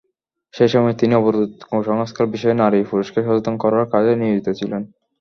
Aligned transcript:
সেই 0.53 0.69
সময় 0.69 0.95
তিনি 0.95 1.13
অবরোধ-কুসংস্কার 1.15 2.25
বিষয়ে 2.27 2.59
নারী-পুরুষকে 2.61 3.19
সচেতন 3.23 3.55
করার 3.63 3.85
কাজে 3.93 4.13
নিয়োজিত 4.15 4.47
ছিলেন। 4.59 4.81